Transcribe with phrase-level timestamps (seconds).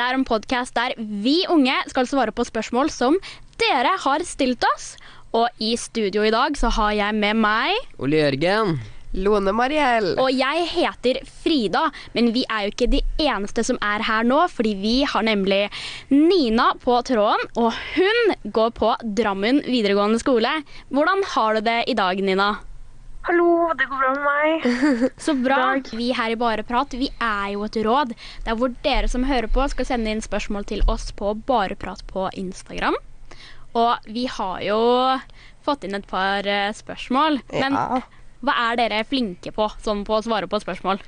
[0.00, 3.18] Dette er en podkast der vi unge skal svare på spørsmål som
[3.60, 4.94] dere har stilt oss.
[5.36, 8.78] Og i studio i dag så har jeg med meg Ole Jørgen.
[9.20, 10.14] Lone Mariell.
[10.22, 11.82] Og jeg heter Frida,
[12.16, 15.66] men vi er jo ikke de eneste som er her nå, fordi vi har nemlig
[16.14, 20.62] Nina på tråden, og hun går på Drammen videregående skole.
[20.88, 22.54] Hvordan har du det i dag, Nina?
[23.30, 25.12] Hallo, det går bra med meg.
[25.24, 25.56] Så bra.
[25.56, 25.90] Dag.
[25.94, 28.10] Vi her i Bare prat, vi er jo et råd.
[28.42, 31.76] Det er hvor dere som hører på, skal sende inn spørsmål til oss på Bare
[31.78, 32.96] prat på Instagram.
[33.78, 34.78] Og vi har jo
[35.62, 37.38] fått inn et par eh, spørsmål.
[37.54, 38.00] Men Ja.
[38.42, 40.98] hva er dere flinke på, sånn på å svare på spørsmål?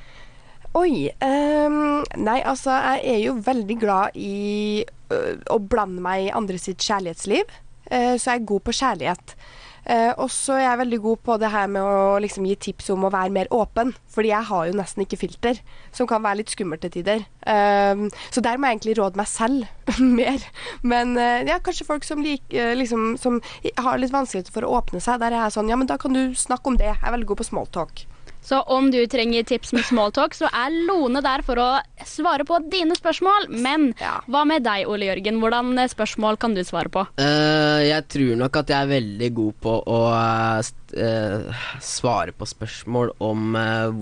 [0.78, 1.10] Oi.
[1.18, 2.70] Um, nei, altså,
[3.02, 7.50] jeg er jo veldig glad i uh, å blande meg i andre sitt kjærlighetsliv.
[7.90, 9.36] Uh, så jeg er god på kjærlighet.
[9.82, 12.92] Eh, og så er jeg veldig god på det her med å liksom, gi tips
[12.94, 13.92] om å være mer åpen.
[14.12, 15.58] Fordi jeg har jo nesten ikke filter,
[15.94, 17.24] som kan være litt skummelt til tider.
[17.46, 19.66] Eh, så der må jeg egentlig råde meg selv
[20.20, 20.46] mer.
[20.86, 23.40] Men eh, ja, kanskje folk som, lik, eh, liksom, som
[23.82, 26.14] har litt vanskeligheter for å åpne seg, der er jeg sånn Ja, men da kan
[26.14, 26.92] du snakke om det.
[26.92, 28.06] Jeg er veldig god på smalltalk.
[28.42, 31.68] Så om du trenger tips med smalltalk, så er Lone der for å
[32.08, 33.48] svare på dine spørsmål.
[33.50, 34.20] Men Ja.
[34.28, 35.40] hva med deg, Ole Jørgen?
[35.42, 37.06] Hvordan eh, spørsmål kan du svare på?
[37.18, 43.14] Uh, jeg tror nok at jeg er veldig god på å uh, svare på spørsmål
[43.20, 43.92] om uh,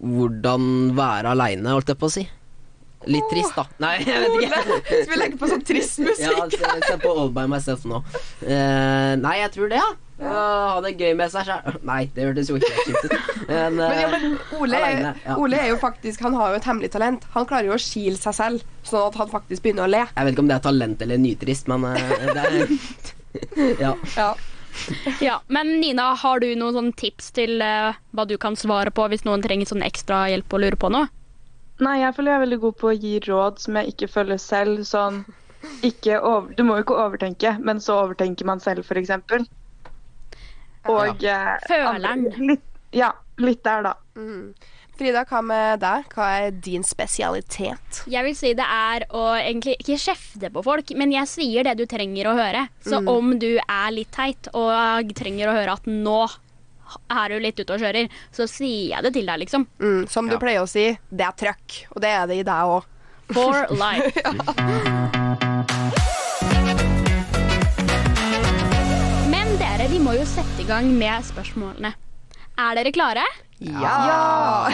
[0.00, 2.28] hvordan være aleine, holdt jeg på å si.
[3.08, 3.64] Litt trist, da.
[3.80, 4.76] Nei, jeg vet ikke.
[4.90, 6.26] Skal vi legge på sånn trist musikk?
[6.26, 8.02] Ja, se, se på All by myself nå.
[8.44, 9.90] Uh, nei, jeg tror det, ja.
[10.20, 11.78] Eh, ha det gøy med seg sjæl.
[11.88, 13.14] Nei, det hørtes jo ikke kjipt ut.
[13.48, 15.36] Men, Men, ja, eh, men Ole, alene, ja.
[15.40, 17.24] Ole er jo faktisk Han har jo et hemmelig talent.
[17.32, 20.02] Han klarer jo å skile seg selv, sånn at han faktisk begynner å le.
[20.04, 21.96] jeg vet ikke om det er talent eller nytrist, men uh,
[22.34, 22.74] det er
[23.86, 23.94] Ja.
[24.16, 24.30] Ja.
[25.20, 29.08] Ja, Men Nina, har du noen sånne tips til uh, hva du kan svare på
[29.10, 31.08] hvis noen trenger sånn ekstra hjelp og lurer på noe?
[31.80, 34.40] Nei, jeg føler jeg er veldig god på å gi råd som jeg ikke følger
[34.42, 34.82] selv.
[34.84, 35.22] Sånn
[35.84, 39.10] ikke over, Du må jo ikke overtenke, men så overtenker man selv, f.eks.
[40.88, 41.56] Og ja.
[41.68, 42.26] Føleren.
[42.48, 42.62] Litt,
[42.96, 43.94] ja, litt der, da.
[44.16, 44.52] Mm.
[45.00, 46.08] Frida, hva med deg?
[46.12, 48.02] Hva er din spesialitet?
[48.10, 51.78] Jeg vil si det er å egentlig ikke kjefte på folk, men jeg sier det
[51.80, 52.66] du trenger å høre.
[52.84, 53.08] Så Mm.
[53.08, 56.20] om du er litt teit og trenger å høre at nå
[57.10, 59.66] er du litt ute og kjører, så sier jeg det til deg, liksom.
[59.80, 60.38] Mm, som du Ja.
[60.42, 61.86] pleier å si, det er trøkk.
[61.94, 62.84] Og det er det i deg òg.
[63.32, 64.20] For life.
[69.30, 71.92] Men dere, vi må jo sette i gang med spørsmålene.
[72.60, 73.24] Er dere klare?
[73.60, 74.68] Ja!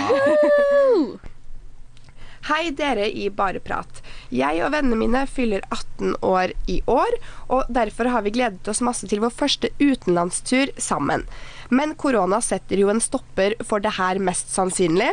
[2.46, 4.00] Hei, dere i Bareprat.
[4.30, 7.16] Jeg og vennene mine fyller 18 år i år,
[7.50, 11.24] og derfor har vi gledet oss masse til vår første utenlandstur sammen.
[11.70, 15.12] Men korona setter jo en stopper for det her mest sannsynlig.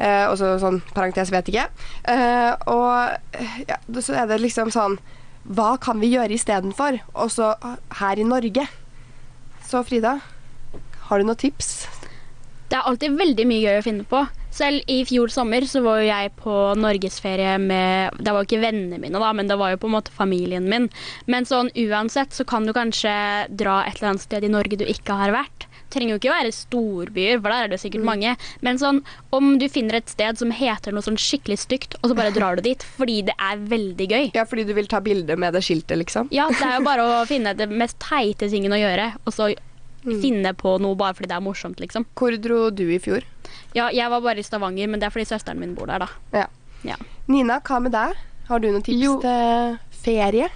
[0.00, 1.66] Eh, også sånn parentes vet ikke.
[2.08, 4.96] Eh, og ja, så er det liksom sånn
[5.44, 7.00] Hva kan vi gjøre istedenfor?
[7.16, 7.54] Også
[8.00, 8.66] her i Norge.
[9.64, 10.18] Så Frida,
[11.08, 11.88] har du noen tips?
[12.70, 14.20] Det er alltid veldig mye gøy å finne på.
[14.54, 18.62] Selv i fjor sommer så var jo jeg på norgesferie med Det var jo ikke
[18.64, 20.88] vennene mine, da, men det var jo på en måte familien min.
[21.30, 23.12] Men sånn uansett så kan du kanskje
[23.50, 25.66] dra et eller annet sted i Norge du ikke har vært.
[25.90, 28.34] Trenger jo ikke være storbyer, for der er det sikkert mange.
[28.64, 29.00] Men sånn,
[29.34, 32.56] om du finner et sted som heter noe sånn skikkelig stygt, og så bare drar
[32.60, 34.30] du dit fordi det er veldig gøy.
[34.38, 36.30] Ja, fordi du vil ta bilde med det skiltet, liksom?
[36.34, 39.50] Ja, det er jo bare å finne det mest teite tingen å gjøre, og så
[40.00, 42.06] finne på noe bare fordi det er morsomt, liksom.
[42.16, 43.26] Hvor dro du i fjor?
[43.76, 46.08] Ja, jeg var bare i Stavanger, men det er fordi søsteren min bor der, da.
[46.32, 46.46] Ja.
[46.88, 46.96] Ja.
[47.28, 48.16] Nina, hva med deg?
[48.48, 49.18] Har du noen tips Jo.
[49.20, 50.48] til ferie?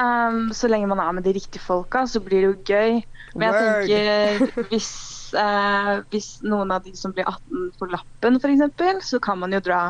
[0.00, 3.02] Um, så lenge man er med de riktige folka, så blir det jo gøy.
[3.34, 4.90] Men jeg tenker hvis,
[5.38, 9.62] uh, hvis noen av de som blir 18 får lappen, f.eks., så kan man jo
[9.64, 9.80] dra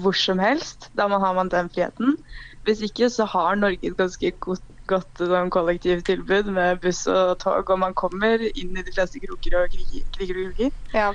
[0.00, 0.88] hvor som helst.
[0.96, 2.16] Da man har man den friheten.
[2.64, 7.68] Hvis ikke så har Norge et ganske godt, godt sånn, kollektivtilbud med buss og tog,
[7.70, 10.72] og man kommer inn i de fleste kroker og kriger og kroker.
[10.96, 11.10] Ja.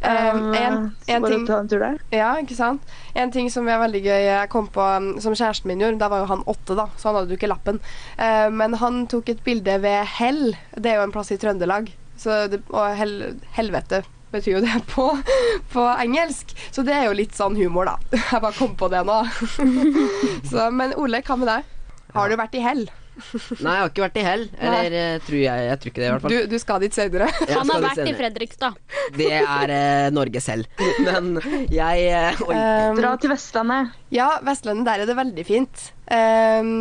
[0.00, 0.76] Um, en,
[1.12, 1.98] en ting, ta en tur der.
[2.14, 2.84] ja, ikke sant?
[3.12, 6.08] En ting som er veldig gøy jeg kom på um, som kjæresten min gjorde, da
[6.08, 7.82] var jo han åtte, da, så han hadde jo ikke lappen.
[8.16, 10.54] Uh, men han tok et bilde ved Hell.
[10.72, 11.92] Det er jo en plass i Trøndelag.
[12.20, 13.14] Så det, og hel,
[13.56, 14.02] helvete
[14.32, 15.10] betyr jo det på,
[15.72, 16.54] på engelsk.
[16.70, 17.98] Så det er jo litt sånn humor, da.
[18.32, 19.20] Jeg bare kom på det nå.
[20.50, 21.76] så, men Ole, hva med deg?
[22.16, 22.88] Har du vært i Hell?
[23.64, 24.44] Nei, jeg har ikke vært i hell.
[24.58, 26.34] Eller eh, tror jeg Jeg tror ikke det, i hvert fall.
[26.34, 27.28] Du, du skal dit senere.
[27.58, 28.14] Han har vært i.
[28.20, 28.78] Fredrikstad.
[29.16, 30.84] Det er eh, Norge selv.
[31.06, 31.32] Men
[31.72, 32.54] jeg eh, Oi.
[32.56, 33.96] Um, Dra til Vestlandet.
[34.14, 35.84] Ja, Vestlandet, der er det veldig fint.
[36.10, 36.72] Um,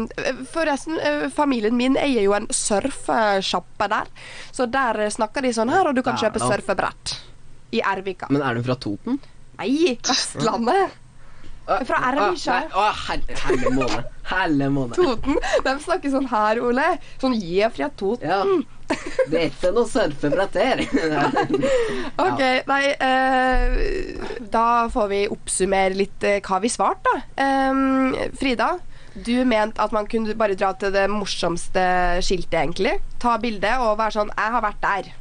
[0.50, 4.10] forresten, eh, familien min eier jo en surfesjappe der.
[4.56, 7.20] Så der snakker de sånn her, og du kan Ja, kjøpe surfebrett.
[7.78, 8.32] I Ervika.
[8.34, 9.20] Men er du fra Toten?
[9.60, 10.98] Nei, Vestlandet.
[11.86, 12.58] Fra Arabisha.
[12.74, 12.88] Å,
[13.46, 14.02] helle måne.
[14.30, 14.98] Helle måne.
[14.98, 15.38] Toten.
[15.66, 16.90] De snakker sånn her, Ole.
[17.22, 18.30] Sånn gi fra Toten.
[18.30, 18.44] Ja.
[19.30, 20.82] Det er ikke noe surfebrett her.
[22.26, 23.76] Ok, nei eh,
[24.50, 27.46] Da får vi oppsummere litt eh, hva vi svarte, da.
[27.46, 28.72] Eh, Frida,
[29.14, 31.86] du mente at man kunne bare dra til det morsomste
[32.26, 32.98] skiltet, egentlig.
[33.22, 35.12] Ta bilde og være sånn 'Jeg har vært der'.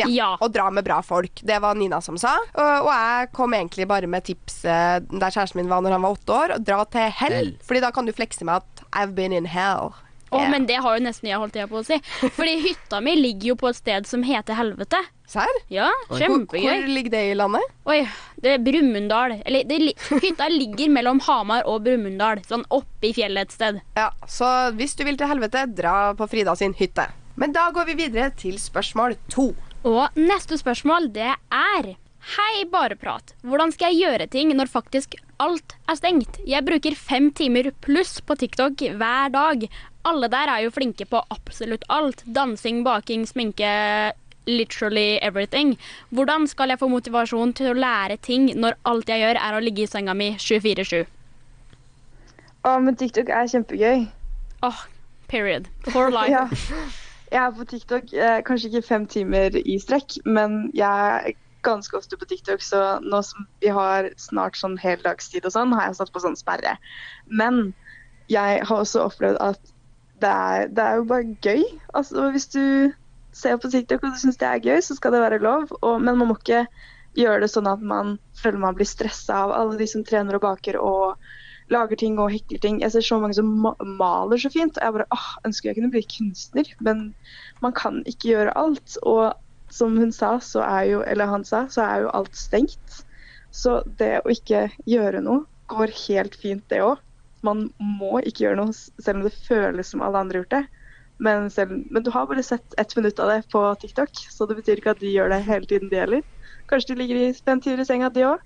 [0.00, 0.28] Ja, Ja.
[0.40, 1.42] Og dra med bra folk.
[1.44, 2.36] Det var Nina som sa.
[2.54, 6.16] Og, og jeg kom egentlig bare med tipset der kjæresten min var når han var
[6.16, 6.54] åtte år.
[6.64, 7.32] Dra til hell.
[7.32, 7.52] Hell.
[7.66, 9.92] Fordi da kan du flekse med at 'I've been in hell'.
[10.32, 10.50] Å, Yeah.
[10.50, 11.98] men det har jo nesten jeg holdt tida på å si.
[12.32, 14.96] Fordi hytta mi ligger jo på et sted som heter Helvete.
[15.28, 15.46] Serr?
[15.68, 16.62] Ja, kjempegøy.
[16.62, 17.60] hvor ligger det i landet?
[17.84, 18.08] Oi,
[18.40, 19.42] det er Brumunddal.
[19.44, 22.40] Eller det, hytta ligger mellom Hamar og Brumunddal.
[22.48, 23.80] Sånn oppe i fjellet et sted.
[23.94, 27.10] Ja, Så hvis du vil til helvete, dra på Frida sin hytte.
[27.36, 29.54] Men da går vi videre til spørsmål to.
[29.82, 31.94] Og neste spørsmål, det er
[32.36, 33.32] Hei, bareprat.
[33.42, 36.36] Hvordan skal jeg gjøre ting når faktisk alt er stengt?
[36.46, 39.66] Jeg bruker fem timer pluss på TikTok hver dag.
[40.06, 42.22] Alle der er jo flinke på absolutt alt.
[42.30, 43.72] Dansing, baking, sminke,
[44.46, 45.74] literally everything.
[46.14, 49.66] Hvordan skal jeg få motivasjon til å lære ting når alt jeg gjør er å
[49.66, 51.02] ligge i senga mi 24-7?
[52.62, 54.06] Å, men TikTok er kjempegøy.
[54.62, 54.86] Åh,
[55.26, 55.66] period.
[55.90, 56.30] For life.
[56.30, 56.46] Ja.
[57.32, 61.96] Jeg er på TikTok eh, kanskje ikke fem timer i strekk, men jeg er ganske
[61.96, 66.00] ofte på TikTok, så nå som vi har snart sånn heldagstid og sånn, har jeg
[66.00, 66.74] satt på sånn sperre.
[67.30, 67.70] Men
[68.32, 69.72] jeg har også opplevd at
[70.22, 71.62] det er, det er jo bare gøy.
[71.98, 72.64] Altså hvis du
[73.34, 75.70] ser på TikTok og du syns det er gøy, så skal det være lov.
[75.80, 76.66] Og, men man må ikke
[77.18, 80.44] gjøre det sånn at man føler man blir stressa av alle de som trener og
[80.44, 81.16] baker og
[81.72, 82.80] lager ting og hekler ting.
[82.82, 83.48] Jeg ser så mange som
[83.98, 86.68] maler så fint, og jeg bare åh, ønsker jeg kunne bli kunstner.
[86.80, 87.06] Men
[87.64, 88.98] man kan ikke gjøre alt.
[89.02, 89.32] Og
[89.72, 93.02] som hun sa, så er jo, eller han sa, så er jo alt stengt.
[93.52, 97.00] Så det å ikke gjøre noe går helt fint, det òg.
[97.42, 100.82] Man må ikke gjøre noe, selv om det føles som alle andre har gjort det.
[101.22, 104.56] Men, selv, men du har bare sett ett minutt av det på TikTok, så det
[104.58, 106.24] betyr ikke at de gjør det hele tiden, de heller.
[106.70, 108.42] Kanskje de ligger i spent tider i senga, de òg.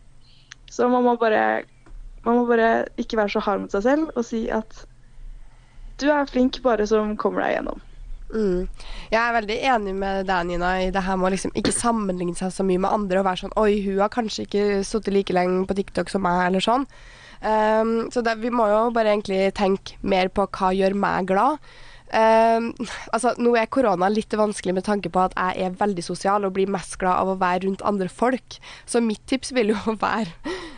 [0.71, 1.65] Så man må bare
[2.27, 4.85] man må bare ikke være så hard mot seg selv og si at
[6.01, 7.83] du er flink bare som kommer deg gjennom.
[8.27, 8.67] Mm.
[9.13, 12.35] Jeg er veldig enig med deg, Nina, i det her med å liksom ikke sammenligne
[12.37, 15.37] seg så mye med andre og være sånn Oi, hun har kanskje ikke sittet like
[15.37, 16.87] lenge på TikTok som meg, eller sånn.
[17.41, 21.63] Um, så det, vi må jo bare egentlig tenke mer på hva gjør meg glad.
[22.07, 22.71] Um,
[23.15, 26.57] altså, nå er korona litt vanskelig med tanke på at jeg er veldig sosial og
[26.59, 28.59] blir mest glad av å være rundt andre folk.
[28.91, 30.35] Så mitt tips vil jo være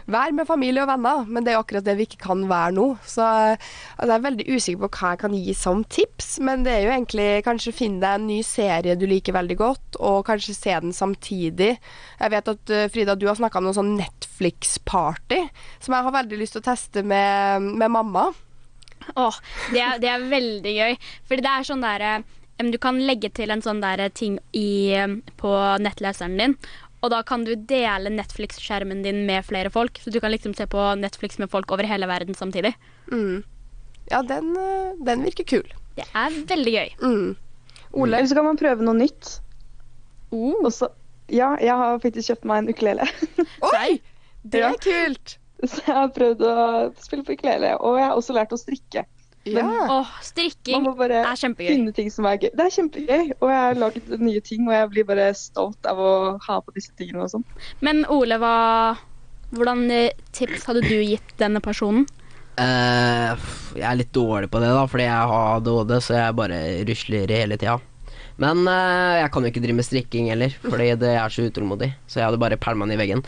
[0.08, 2.72] Vær med familie og venner, men det er jo akkurat det vi ikke kan være
[2.78, 2.86] nå.
[3.04, 6.72] Så altså, jeg er veldig usikker på hva jeg kan gi som tips, men det
[6.72, 10.56] er jo egentlig kanskje finne deg en ny serie du liker veldig godt, og kanskje
[10.56, 11.74] se den samtidig.
[12.22, 15.42] Jeg vet at uh, Frida, du har snakka om noe sånn Netflix-party,
[15.84, 18.30] som jeg har veldig lyst til å teste med, med mamma.
[19.12, 19.38] Åh,
[19.74, 20.98] det er, det er veldig gøy.
[21.28, 22.16] Fordi det er sånn derre
[22.58, 24.96] Du kan legge til en sånn der ting i,
[25.38, 25.52] på
[25.84, 26.56] nettleseren din.
[26.98, 30.00] Og da kan du dele Netflix-skjermen din med flere folk.
[30.02, 32.74] Så du kan liksom se på Netflix med folk over hele verden samtidig.
[33.12, 33.44] Mm.
[34.10, 35.68] Ja, den, uh, den virker kul.
[35.98, 36.94] Det er veldig gøy.
[37.02, 37.36] Mm.
[37.92, 38.16] Ole?
[38.16, 39.38] Eller så kan man prøve noe nytt.
[40.32, 40.58] Uh.
[40.64, 40.90] Også,
[41.30, 43.06] ja, jeg har faktisk kjøpt meg en ukulele.
[43.72, 44.00] Oi!
[44.42, 45.38] Det er kult!
[45.66, 46.56] Så jeg har prøvd å
[47.02, 47.74] spille på ukulele.
[47.82, 49.04] Og jeg har også lært å strikke.
[49.56, 49.64] Ja.
[49.64, 51.70] Åh, Man strikking må bare er kjempegøy.
[51.72, 52.50] finne ting som er gøy.
[52.52, 53.32] Det er kjempegøy.
[53.40, 56.12] Og jeg har laget nye ting, og jeg blir bare stolt av å
[56.46, 57.44] ha på disse tingene og sånn.
[57.80, 58.54] Men Ole, hva,
[59.56, 62.06] hvordan eh, tips hadde du gitt denne personen?
[62.58, 63.38] Uh,
[63.78, 67.30] jeg er litt dårlig på det, da, fordi jeg har ADHD, så jeg bare rusler
[67.30, 67.76] hele tida.
[68.38, 71.90] Men uh, jeg kan jo ikke drive med strikking heller, fordi det er så utålmodig.
[72.06, 73.22] Så jeg hadde bare pælma den i veggen.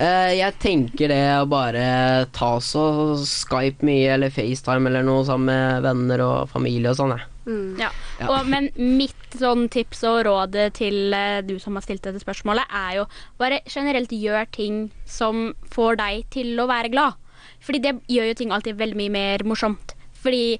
[0.00, 2.84] Uh, jeg tenker det å bare ta så
[3.22, 7.28] Skype mye, eller FaceTime eller noe sammen med venner og familie og sånn, jeg.
[7.48, 7.68] Mm.
[7.80, 7.92] Ja.
[8.18, 8.26] Ja.
[8.28, 12.66] Og, men mitt sånn tips og råd til uh, du som har stilt dette spørsmålet,
[12.74, 13.06] er jo
[13.40, 17.14] bare generelt gjør ting som får deg til å være glad.
[17.62, 19.94] Fordi det gjør jo ting alltid veldig mye mer morsomt.
[20.18, 20.58] Fordi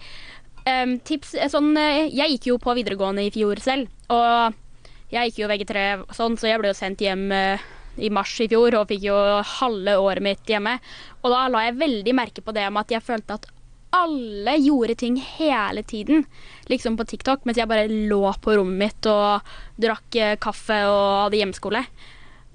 [0.69, 4.57] em, tips er sånn eh, Jeg gikk jo på videregående i fjor selv, og
[5.13, 5.85] jeg gikk jo VG3
[6.17, 9.17] sånn, så jeg ble jo sendt hjem uh, i mars i fjor og fikk jo
[9.59, 10.75] halve året mitt hjemme.
[11.23, 13.49] Og da la jeg veldig merke på det med at jeg følte at
[13.97, 16.27] alle gjorde ting hele tiden,
[16.69, 19.49] liksom på TikTok, mens jeg bare lå på rommet mitt og
[19.81, 21.85] drakk eh, kaffe og hadde hjemmeskole.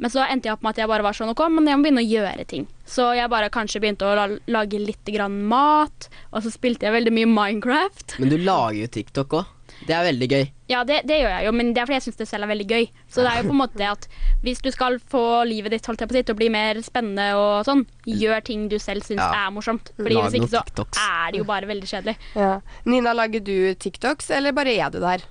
[0.03, 1.85] Men så endte jeg opp med at jeg bare var sånn OK, men jeg må
[1.87, 2.67] begynne å gjøre ting.
[2.83, 7.13] Så jeg bare kanskje begynte å lage litt grann mat, og så spilte jeg veldig
[7.15, 8.17] mye Minecraft.
[8.19, 9.51] Men du lager jo TikTok òg.
[9.87, 10.43] Det er veldig gøy.
[10.71, 12.51] Ja, det, det gjør jeg jo, men det er fordi jeg syns det selv er
[12.51, 12.85] veldig gøy.
[13.11, 14.07] Så det er jo på en måte at
[14.43, 17.67] hvis du skal få livet ditt holdt jeg på sitt, og bli mer spennende og
[17.67, 19.45] sånn, gjør ting du selv syns Ja.
[19.45, 19.91] er morsomt.
[19.99, 20.99] Fordi Lag hvis ikke så TikToks.
[21.03, 22.17] er det jo bare veldig kjedelig.
[22.35, 22.53] Ja.
[22.85, 25.23] Nina, lager du TikToks, eller bare er du der?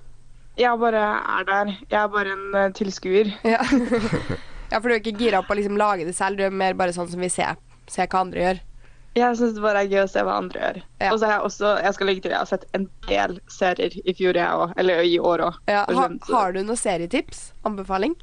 [0.60, 1.04] Jeg bare
[1.40, 1.76] er der.
[1.88, 3.32] Jeg er bare en uh, tilskuer.
[3.44, 3.60] Ja.
[4.72, 6.76] ja, for du er ikke gira på å liksom lage det selv, du er mer
[6.78, 7.58] bare sånn som vi ser,
[7.92, 8.62] ser hva andre gjør.
[9.12, 10.76] Jeg syns det bare er gøy å se hva andre gjør.
[11.02, 11.10] Ja.
[11.12, 13.96] Og så har jeg også, jeg skal legge til, jeg har sett en del serier
[14.00, 14.72] i fjor, jeg òg.
[14.80, 15.58] Eller i år òg.
[15.68, 17.50] Ja, ha, har du noen serietips?
[17.68, 18.16] Anbefaling?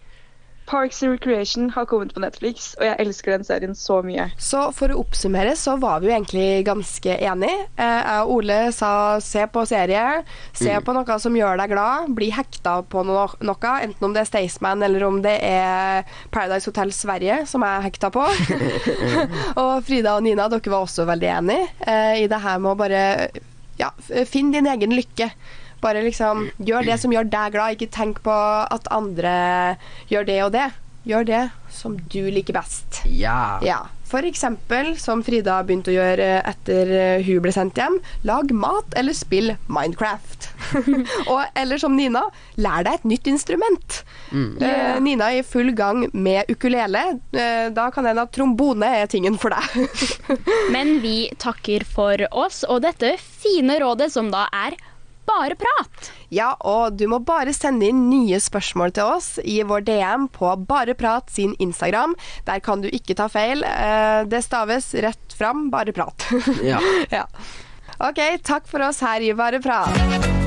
[0.69, 4.27] Parks and Recreation har kommet på Netflix, og jeg elsker den serien så mye.
[4.37, 7.65] Så for å oppsummere så var vi jo egentlig ganske enige.
[7.73, 8.91] Eh, Jeg og Ole sa
[9.23, 10.03] se på serie,
[10.53, 14.23] se på noe som gjør deg glad, bli hekta på no noe, enten om det
[14.23, 18.27] er Staysman eller om det er Paradise Hotel Sverige, som jeg er hekta på.
[19.63, 22.79] og Frida og Nina, dere var også veldig enige eh, i det her med å
[22.79, 23.01] bare
[23.79, 23.89] ja,
[24.29, 25.31] finn din egen lykke.
[25.83, 29.33] Bare liksom gjør det som gjør deg glad, ikke tenk på at andre
[30.11, 30.67] gjør det og det.
[31.07, 33.01] Gjør det som du liker best.
[33.07, 33.57] Ja.
[33.63, 38.49] Ja, for eksempel, som Frida begynte å gjøre etter eh, hun ble sendt hjem, lag
[38.57, 40.47] mat eller spill Minecraft.
[41.31, 42.23] og, eller som Nina,
[42.57, 43.99] lær deg et nytt instrument.
[44.33, 47.03] Eh, Nina er i full gang med ukulele.
[47.37, 50.09] Eh, da kan hende at trombone er tingen for deg.
[50.75, 54.77] Men vi takker for oss og dette fine rådet som da er
[55.29, 56.11] bare prat.
[56.33, 60.51] ja, og du må bare sende inn nye spørsmål til oss i vår DM på
[60.69, 62.15] Bareprat sin Instagram.
[62.49, 63.63] Der kan du ikke ta feil.
[63.63, 66.29] Eh, det staves rett fram, bare prat.
[66.71, 66.81] ja.
[67.13, 67.25] ja.
[67.99, 70.38] OK, takk for oss her i Bare prat.